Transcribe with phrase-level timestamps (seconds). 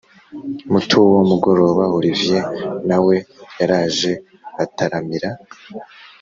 [0.71, 2.45] mutuwo mugoroba olivier
[2.89, 3.15] nawe
[3.59, 4.11] yaraje
[4.55, 5.29] bataramira